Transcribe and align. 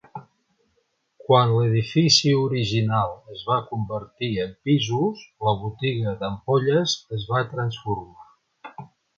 Quan 1.25 1.51
l'edifici 1.57 2.31
original 2.37 3.13
es 3.35 3.43
va 3.51 3.59
convertir 3.73 4.31
en 4.47 4.57
pisos, 4.71 5.23
la 5.49 5.55
botiga 5.67 6.17
d'ampolles 6.25 6.99
es 7.19 7.29
va 7.35 7.47
transformar. 7.57 8.87